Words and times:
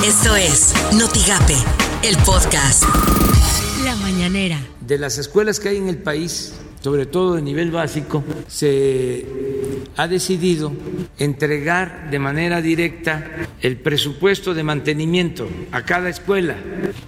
Esto 0.00 0.34
es 0.34 0.74
Notigape, 0.98 1.54
el 2.02 2.16
podcast. 2.24 2.84
La 3.84 3.94
mañanera. 3.96 4.58
De 4.80 4.98
las 4.98 5.18
escuelas 5.18 5.60
que 5.60 5.68
hay 5.68 5.76
en 5.76 5.88
el 5.88 5.98
país, 5.98 6.54
sobre 6.80 7.06
todo 7.06 7.34
de 7.36 7.42
nivel 7.42 7.70
básico, 7.70 8.24
se 8.48 9.24
ha 9.96 10.08
decidido 10.08 10.72
entregar 11.18 12.10
de 12.10 12.18
manera 12.18 12.60
directa 12.60 13.30
el 13.60 13.76
presupuesto 13.76 14.54
de 14.54 14.64
mantenimiento 14.64 15.48
a 15.70 15.82
cada 15.82 16.08
escuela, 16.08 16.56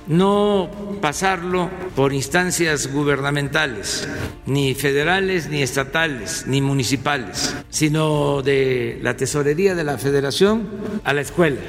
no 0.06 0.70
pasarlo 1.04 1.68
por 1.94 2.14
instancias 2.14 2.90
gubernamentales, 2.90 4.08
ni 4.46 4.74
federales, 4.74 5.50
ni 5.50 5.60
estatales, 5.60 6.46
ni 6.46 6.62
municipales, 6.62 7.54
sino 7.68 8.40
de 8.40 9.00
la 9.02 9.14
tesorería 9.14 9.74
de 9.74 9.84
la 9.84 9.98
federación 9.98 10.66
a 11.04 11.12
la 11.12 11.20
escuela. 11.20 11.60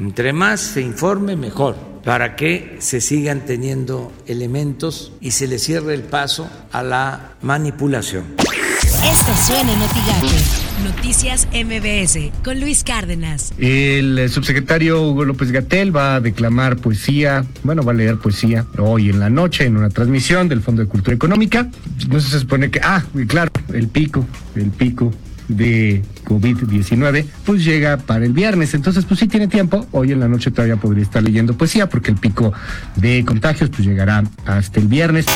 Entre 0.00 0.32
más 0.32 0.60
se 0.60 0.80
informe, 0.80 1.36
mejor 1.36 1.76
para 2.04 2.34
que 2.34 2.78
se 2.80 3.00
sigan 3.00 3.46
teniendo 3.46 4.10
elementos 4.26 5.12
y 5.20 5.30
se 5.30 5.46
le 5.46 5.60
cierre 5.60 5.94
el 5.94 6.02
paso 6.02 6.50
a 6.72 6.82
la 6.82 7.36
manipulación. 7.40 8.34
Esto 9.04 9.32
suena 9.34 9.72
en 9.72 9.80
Noticias 10.84 11.48
MBS 11.52 12.30
con 12.44 12.60
Luis 12.60 12.84
Cárdenas. 12.84 13.52
El 13.58 14.28
subsecretario 14.30 15.02
Hugo 15.02 15.24
López 15.24 15.50
Gatel 15.50 15.94
va 15.94 16.14
a 16.14 16.20
declamar 16.20 16.76
poesía, 16.76 17.44
bueno, 17.64 17.82
va 17.82 17.90
a 17.90 17.94
leer 17.96 18.18
poesía 18.18 18.64
hoy 18.78 19.10
en 19.10 19.18
la 19.18 19.28
noche 19.28 19.64
en 19.64 19.76
una 19.76 19.90
transmisión 19.90 20.48
del 20.48 20.60
Fondo 20.60 20.82
de 20.82 20.88
Cultura 20.88 21.16
Económica. 21.16 21.68
No 22.08 22.20
se 22.20 22.38
supone 22.38 22.70
que, 22.70 22.80
ah, 22.80 23.02
claro, 23.26 23.50
el 23.72 23.88
pico, 23.88 24.24
el 24.54 24.70
pico 24.70 25.12
de 25.48 26.02
COVID-19, 26.24 27.26
pues 27.44 27.64
llega 27.64 27.96
para 27.96 28.24
el 28.24 28.32
viernes. 28.32 28.74
Entonces, 28.74 29.04
pues 29.04 29.18
sí 29.18 29.26
tiene 29.26 29.48
tiempo. 29.48 29.84
Hoy 29.90 30.12
en 30.12 30.20
la 30.20 30.28
noche 30.28 30.52
todavía 30.52 30.76
podría 30.76 31.02
estar 31.02 31.22
leyendo 31.22 31.56
poesía 31.56 31.88
porque 31.88 32.12
el 32.12 32.18
pico 32.18 32.52
de 32.96 33.24
contagios 33.24 33.68
pues 33.70 33.84
llegará 33.84 34.22
hasta 34.46 34.78
el 34.78 34.86
viernes. 34.86 35.26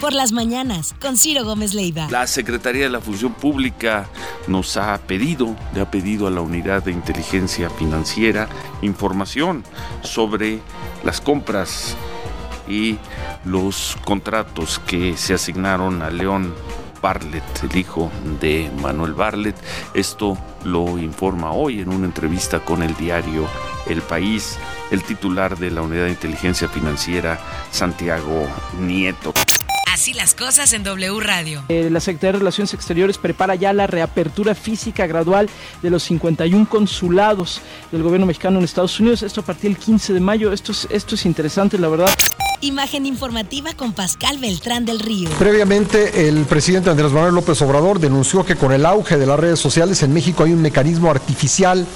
Por 0.00 0.14
las 0.14 0.32
mañanas, 0.32 0.94
con 0.98 1.18
Ciro 1.18 1.44
Gómez 1.44 1.74
Leiva. 1.74 2.08
La 2.10 2.26
Secretaría 2.26 2.84
de 2.84 2.88
la 2.88 3.02
Función 3.02 3.34
Pública 3.34 4.08
nos 4.46 4.78
ha 4.78 4.96
pedido, 4.96 5.54
le 5.74 5.82
ha 5.82 5.90
pedido 5.90 6.26
a 6.26 6.30
la 6.30 6.40
Unidad 6.40 6.82
de 6.82 6.90
Inteligencia 6.90 7.68
Financiera 7.68 8.48
información 8.80 9.62
sobre 10.02 10.60
las 11.04 11.20
compras 11.20 11.96
y 12.66 12.96
los 13.44 13.98
contratos 14.06 14.80
que 14.86 15.18
se 15.18 15.34
asignaron 15.34 16.00
a 16.00 16.08
León 16.08 16.54
Barlet, 17.02 17.44
el 17.70 17.76
hijo 17.76 18.10
de 18.40 18.70
Manuel 18.80 19.12
Barlet. 19.12 19.56
Esto 19.92 20.38
lo 20.64 20.96
informa 20.98 21.52
hoy 21.52 21.80
en 21.80 21.90
una 21.90 22.06
entrevista 22.06 22.60
con 22.60 22.82
el 22.82 22.96
diario 22.96 23.46
El 23.86 24.00
País 24.00 24.56
el 24.90 25.02
titular 25.02 25.56
de 25.56 25.70
la 25.70 25.82
Unidad 25.82 26.04
de 26.04 26.10
Inteligencia 26.10 26.68
Financiera, 26.68 27.38
Santiago 27.70 28.46
Nieto. 28.80 29.32
Así 30.00 30.14
las 30.14 30.34
cosas 30.34 30.72
en 30.72 30.82
W 30.82 31.20
Radio. 31.20 31.62
Eh, 31.68 31.90
la 31.90 32.00
Secretaría 32.00 32.32
de 32.32 32.38
Relaciones 32.38 32.72
Exteriores 32.72 33.18
prepara 33.18 33.54
ya 33.54 33.74
la 33.74 33.86
reapertura 33.86 34.54
física 34.54 35.06
gradual 35.06 35.50
de 35.82 35.90
los 35.90 36.04
51 36.04 36.66
consulados 36.70 37.60
del 37.92 38.02
gobierno 38.02 38.24
mexicano 38.24 38.56
en 38.56 38.64
Estados 38.64 38.98
Unidos. 38.98 39.22
Esto 39.22 39.42
a 39.42 39.44
partir 39.44 39.72
del 39.72 39.78
15 39.78 40.14
de 40.14 40.20
mayo. 40.20 40.54
Esto 40.54 40.72
es, 40.72 40.88
esto 40.90 41.16
es 41.16 41.26
interesante, 41.26 41.76
la 41.76 41.88
verdad. 41.88 42.08
Imagen 42.62 43.04
informativa 43.04 43.74
con 43.74 43.92
Pascal 43.92 44.38
Beltrán 44.38 44.86
del 44.86 45.00
Río. 45.00 45.28
Previamente, 45.38 46.26
el 46.26 46.46
presidente 46.46 46.88
Andrés 46.88 47.12
Manuel 47.12 47.34
López 47.34 47.60
Obrador 47.60 48.00
denunció 48.00 48.42
que 48.42 48.56
con 48.56 48.72
el 48.72 48.86
auge 48.86 49.18
de 49.18 49.26
las 49.26 49.38
redes 49.38 49.60
sociales 49.60 50.02
en 50.02 50.14
México 50.14 50.44
hay 50.44 50.54
un 50.54 50.62
mecanismo 50.62 51.10
artificial 51.10 51.86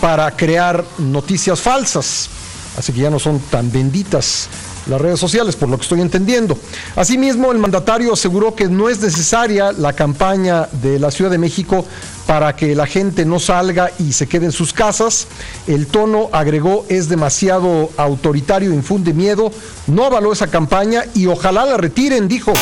para 0.00 0.30
crear 0.36 0.84
noticias 0.98 1.60
falsas. 1.60 2.30
Así 2.76 2.92
que 2.92 3.00
ya 3.00 3.10
no 3.10 3.18
son 3.18 3.40
tan 3.40 3.70
benditas 3.70 4.48
las 4.86 5.00
redes 5.00 5.20
sociales, 5.20 5.56
por 5.56 5.68
lo 5.68 5.76
que 5.76 5.82
estoy 5.82 6.00
entendiendo. 6.00 6.58
Asimismo, 6.96 7.52
el 7.52 7.58
mandatario 7.58 8.12
aseguró 8.12 8.54
que 8.54 8.68
no 8.68 8.88
es 8.88 9.00
necesaria 9.00 9.72
la 9.72 9.92
campaña 9.92 10.68
de 10.82 10.98
la 10.98 11.10
Ciudad 11.10 11.30
de 11.30 11.38
México 11.38 11.84
para 12.26 12.54
que 12.56 12.74
la 12.74 12.86
gente 12.86 13.24
no 13.24 13.38
salga 13.38 13.90
y 13.98 14.12
se 14.12 14.26
quede 14.26 14.46
en 14.46 14.52
sus 14.52 14.72
casas. 14.72 15.26
El 15.66 15.86
tono, 15.86 16.28
agregó, 16.32 16.86
es 16.88 17.08
demasiado 17.08 17.90
autoritario, 17.96 18.72
infunde 18.72 19.12
miedo. 19.12 19.52
No 19.86 20.04
avaló 20.04 20.32
esa 20.32 20.46
campaña 20.46 21.04
y 21.14 21.26
ojalá 21.26 21.64
la 21.66 21.76
retiren, 21.76 22.28
dijo. 22.28 22.52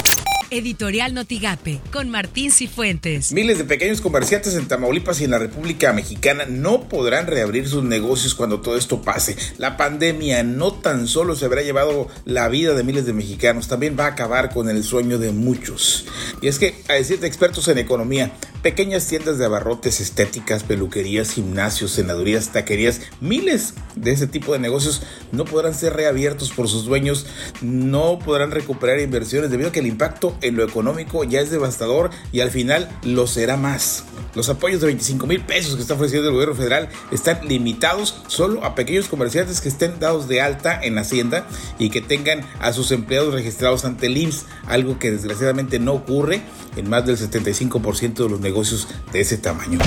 Editorial 0.51 1.15
Notigape, 1.15 1.81
con 1.93 2.09
Martín 2.09 2.51
Cifuentes. 2.51 3.33
Miles 3.33 3.59
de 3.59 3.65
pequeños 3.65 4.01
comerciantes 4.01 4.55
en 4.55 4.67
Tamaulipas 4.67 5.21
y 5.21 5.25
en 5.25 5.31
la 5.31 5.39
República 5.39 5.93
Mexicana 5.93 6.45
no 6.49 6.89
podrán 6.89 7.27
reabrir 7.27 7.69
sus 7.69 7.85
negocios 7.85 8.35
cuando 8.35 8.61
todo 8.61 8.77
esto 8.77 9.03
pase. 9.03 9.37
La 9.59 9.77
pandemia 9.77 10.43
no 10.43 10.73
tan 10.73 11.07
solo 11.07 11.37
se 11.37 11.45
habrá 11.45 11.63
llevado 11.63 12.09
la 12.25 12.49
vida 12.49 12.75
de 12.75 12.85
miles 12.85 13.05
de 13.05 13.13
mexicanos, 13.13 13.69
también 13.69 13.97
va 13.99 14.07
a 14.07 14.09
acabar 14.09 14.53
con 14.53 14.69
el 14.71 14.85
sueño 14.85 15.19
de 15.19 15.33
muchos. 15.33 16.07
Y 16.41 16.49
es 16.49 16.59
que, 16.59 16.83
a 16.89 16.95
decir 16.95 17.21
de 17.21 17.27
expertos 17.27 17.69
en 17.69 17.79
economía, 17.79 18.33
pequeñas 18.63 19.07
tiendas 19.07 19.39
de 19.39 19.45
abarrotes, 19.45 20.01
estéticas, 20.01 20.63
peluquerías, 20.63 21.31
gimnasios, 21.31 21.93
senadurías, 21.93 22.53
taquerías, 22.53 23.01
miles 23.21 23.75
de 23.97 24.13
ese 24.13 24.27
tipo 24.27 24.53
de 24.53 24.59
negocios 24.59 25.03
no 25.33 25.45
podrán 25.45 25.75
ser 25.75 25.95
reabiertos 25.95 26.51
por 26.51 26.69
sus 26.69 26.85
dueños, 26.85 27.27
no 27.61 28.19
podrán 28.19 28.51
recuperar 28.51 29.01
inversiones 29.01 29.51
debido 29.51 29.71
a 29.71 29.73
que 29.73 29.81
el 29.81 29.87
impacto 29.87 30.37
en 30.41 30.57
lo 30.57 30.65
económico 30.65 31.25
ya 31.25 31.41
es 31.41 31.51
devastador 31.51 32.11
y 32.33 32.41
al 32.41 32.51
final 32.51 32.89
lo 33.03 33.27
será 33.27 33.57
más. 33.57 34.05
Los 34.39 34.49
apoyos 34.49 34.81
de 34.81 34.87
25 34.87 35.27
mil 35.27 35.41
pesos 35.41 35.75
que 35.75 35.83
está 35.83 35.95
ofreciendo 35.95 36.29
el 36.29 36.35
gobierno 36.35 36.55
federal 36.55 36.89
están 37.11 37.41
limitados 37.49 38.23
solo 38.29 38.65
a 38.65 38.77
pequeños 38.77 39.09
comerciantes 39.09 39.61
que 39.61 39.69
estén 39.69 39.99
dados 39.99 40.29
de 40.29 40.41
alta 40.41 40.81
en 40.81 40.97
Hacienda 40.97 41.45
y 41.81 41.91
que 41.91 42.01
tengan 42.01 42.43
a 42.61 42.73
sus 42.73 42.93
empleados 42.93 43.35
registrados 43.35 43.85
ante 43.85 44.07
el 44.07 44.17
IMSS, 44.17 44.47
algo 44.69 44.97
que 45.01 45.11
desgraciadamente 45.11 45.81
no 45.81 45.95
ocurre 45.95 46.43
en 46.77 46.89
más 46.89 47.05
del 47.05 47.19
75% 47.19 48.15
de 48.15 48.29
los 48.29 48.39
negocios 48.39 48.87
de 49.11 49.23
ese 49.23 49.39
tamaño. 49.39 49.81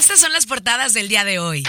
Estas 0.00 0.18
son 0.18 0.32
las 0.32 0.46
portadas 0.46 0.94
del 0.94 1.08
día 1.08 1.24
de 1.24 1.38
hoy. 1.38 1.62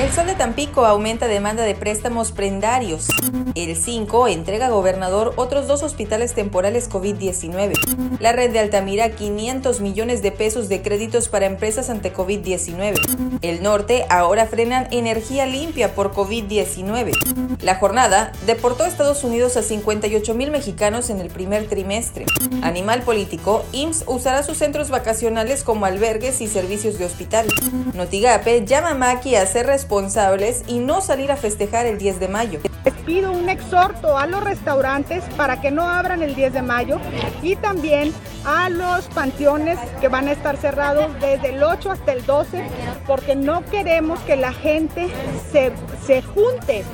El 0.00 0.12
Sol 0.12 0.26
de 0.26 0.34
Tampico 0.34 0.84
aumenta 0.84 1.28
demanda 1.28 1.62
de 1.62 1.76
préstamos 1.76 2.32
prendarios. 2.32 3.06
El 3.54 3.76
5 3.76 4.26
entrega 4.26 4.66
a 4.66 4.70
gobernador 4.70 5.32
otros 5.36 5.68
dos 5.68 5.84
hospitales 5.84 6.34
temporales 6.34 6.90
COVID-19. 6.90 8.18
La 8.18 8.32
red 8.32 8.50
de 8.52 8.58
Altamira 8.58 9.10
500 9.10 9.80
millones 9.80 10.20
de 10.20 10.32
pesos 10.32 10.68
de 10.68 10.82
créditos 10.82 11.28
para 11.28 11.46
empresas 11.46 11.90
ante 11.90 12.12
COVID-19. 12.12 13.38
El 13.40 13.62
norte 13.62 14.04
ahora 14.10 14.46
frenan 14.46 14.88
energía 14.90 15.46
limpia 15.46 15.94
por 15.94 16.12
COVID-19. 16.12 17.60
La 17.60 17.76
jornada 17.76 18.32
deportó 18.46 18.82
a 18.82 18.88
Estados 18.88 19.22
Unidos 19.22 19.56
a 19.56 19.62
58 19.62 20.34
mil 20.34 20.50
mexicanos 20.50 21.08
en 21.08 21.20
el 21.20 21.28
primer 21.28 21.68
trimestre. 21.68 22.26
Animal 22.62 23.02
político, 23.02 23.64
IMSS 23.70 24.04
usará 24.08 24.42
sus 24.42 24.58
centros 24.58 24.90
vacacionales 24.90 25.62
como 25.62 25.86
albergues 25.86 26.40
y 26.40 26.48
servicios 26.48 26.93
de 26.98 27.04
hospital. 27.04 27.46
Notigape 27.94 28.64
llama 28.64 28.90
a 28.90 28.94
Maki 28.94 29.36
a 29.36 29.46
ser 29.46 29.66
responsables 29.66 30.62
y 30.66 30.78
no 30.78 31.00
salir 31.00 31.30
a 31.32 31.36
festejar 31.36 31.86
el 31.86 31.98
10 31.98 32.20
de 32.20 32.28
mayo. 32.28 32.60
Les 32.84 32.94
pido 32.94 33.32
un 33.32 33.48
exhorto 33.48 34.16
a 34.18 34.26
los 34.26 34.42
restaurantes 34.42 35.24
para 35.36 35.60
que 35.60 35.70
no 35.70 35.88
abran 35.88 36.22
el 36.22 36.34
10 36.34 36.52
de 36.52 36.62
mayo 36.62 36.98
y 37.42 37.56
también 37.56 38.12
a 38.44 38.68
los 38.68 39.06
panteones 39.06 39.78
que 40.00 40.08
van 40.08 40.28
a 40.28 40.32
estar 40.32 40.56
cerrados 40.56 41.12
desde 41.20 41.50
el 41.50 41.62
8 41.62 41.90
hasta 41.90 42.12
el 42.12 42.24
12 42.24 42.64
porque 43.06 43.34
no 43.34 43.64
queremos 43.66 44.18
que 44.20 44.36
la 44.36 44.52
gente 44.52 45.08
se, 45.50 45.72
se 46.06 46.22
junte. 46.22 46.84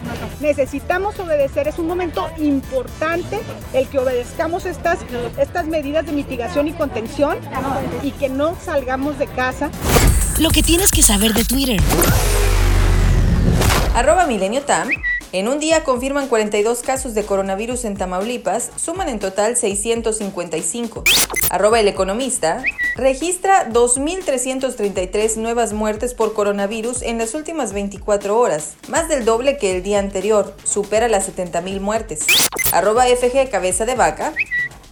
Necesitamos 0.40 1.18
obedecer, 1.18 1.68
es 1.68 1.78
un 1.78 1.86
momento 1.86 2.28
importante 2.38 3.40
el 3.72 3.88
que 3.88 3.98
obedezcamos 3.98 4.66
estas, 4.66 4.98
estas 5.38 5.66
medidas 5.66 6.06
de 6.06 6.12
mitigación 6.12 6.68
y 6.68 6.72
contención 6.72 7.38
y 8.02 8.12
que 8.12 8.28
no 8.28 8.54
salgamos 8.54 9.18
de 9.18 9.26
casa. 9.26 9.70
Lo 10.38 10.50
que 10.50 10.62
tienes 10.62 10.90
que 10.90 11.02
saber 11.02 11.34
de 11.34 11.44
Twitter. 11.44 11.80
Arroba 13.94 14.26
Milenio 14.26 14.62
Tam. 14.62 14.88
En 15.32 15.46
un 15.46 15.60
día 15.60 15.84
confirman 15.84 16.26
42 16.26 16.80
casos 16.80 17.14
de 17.14 17.24
coronavirus 17.24 17.84
en 17.84 17.96
Tamaulipas, 17.96 18.72
suman 18.74 19.08
en 19.08 19.20
total 19.20 19.56
655. 19.56 21.04
Arroba 21.50 21.78
el 21.78 21.86
economista. 21.86 22.64
Registra 22.96 23.68
2.333 23.70 25.36
nuevas 25.36 25.72
muertes 25.72 26.14
por 26.14 26.34
coronavirus 26.34 27.02
en 27.02 27.18
las 27.18 27.34
últimas 27.34 27.72
24 27.72 28.36
horas, 28.36 28.74
más 28.88 29.08
del 29.08 29.24
doble 29.24 29.56
que 29.56 29.76
el 29.76 29.84
día 29.84 30.00
anterior, 30.00 30.52
supera 30.64 31.06
las 31.06 31.28
70.000 31.28 31.80
muertes. 31.80 32.26
Arroba 32.72 33.04
FG 33.04 33.50
Cabeza 33.50 33.86
de 33.86 33.94
Vaca. 33.94 34.32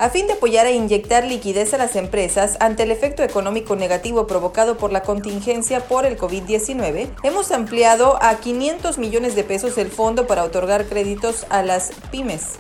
A 0.00 0.10
fin 0.10 0.28
de 0.28 0.34
apoyar 0.34 0.66
e 0.66 0.74
inyectar 0.74 1.24
liquidez 1.24 1.74
a 1.74 1.76
las 1.76 1.96
empresas 1.96 2.56
ante 2.60 2.84
el 2.84 2.92
efecto 2.92 3.24
económico 3.24 3.74
negativo 3.74 4.28
provocado 4.28 4.76
por 4.76 4.92
la 4.92 5.02
contingencia 5.02 5.80
por 5.80 6.06
el 6.06 6.16
COVID-19, 6.16 7.08
hemos 7.24 7.50
ampliado 7.50 8.16
a 8.22 8.36
500 8.36 8.96
millones 8.98 9.34
de 9.34 9.42
pesos 9.42 9.76
el 9.76 9.90
fondo 9.90 10.28
para 10.28 10.44
otorgar 10.44 10.86
créditos 10.86 11.46
a 11.50 11.64
las 11.64 11.90
pymes. 12.12 12.52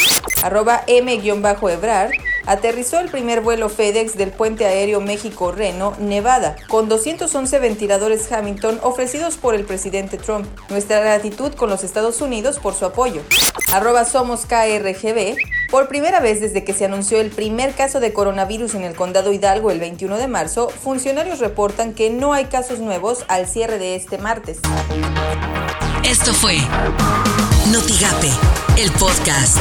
Arroba 0.42 0.82
M-Ebrar 0.88 2.10
aterrizó 2.46 2.98
el 2.98 3.08
primer 3.08 3.40
vuelo 3.40 3.68
FedEx 3.68 4.16
del 4.16 4.32
puente 4.32 4.64
aéreo 4.64 5.00
México-Reno, 5.00 5.94
Nevada, 6.00 6.56
con 6.68 6.88
211 6.88 7.56
ventiladores 7.60 8.32
Hamilton 8.32 8.80
ofrecidos 8.82 9.36
por 9.36 9.54
el 9.54 9.64
presidente 9.64 10.18
Trump. 10.18 10.46
Nuestra 10.70 10.98
gratitud 10.98 11.52
con 11.54 11.70
los 11.70 11.84
Estados 11.84 12.20
Unidos 12.20 12.58
por 12.58 12.74
su 12.74 12.84
apoyo. 12.84 13.22
Arroba 13.70 14.04
somos 14.04 14.44
KRGB. 14.46 15.36
Por 15.70 15.86
primera 15.86 16.20
vez 16.20 16.40
desde 16.40 16.64
que 16.64 16.72
se 16.72 16.86
anunció 16.86 17.20
el 17.20 17.30
primer 17.30 17.74
caso 17.74 18.00
de 18.00 18.14
coronavirus 18.14 18.74
en 18.74 18.84
el 18.84 18.94
condado 18.94 19.34
Hidalgo 19.34 19.70
el 19.70 19.78
21 19.78 20.16
de 20.16 20.26
marzo, 20.26 20.70
funcionarios 20.70 21.40
reportan 21.40 21.92
que 21.92 22.08
no 22.08 22.32
hay 22.32 22.46
casos 22.46 22.78
nuevos 22.78 23.24
al 23.28 23.46
cierre 23.46 23.78
de 23.78 23.94
este 23.94 24.16
martes. 24.16 24.60
Esto 26.04 26.32
fue 26.32 26.56
Notigape, 27.70 28.30
el 28.78 28.90
podcast. 28.92 29.58